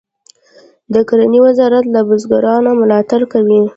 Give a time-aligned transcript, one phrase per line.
[0.93, 3.61] د کرنې وزارت له بزګرانو ملاتړ کوي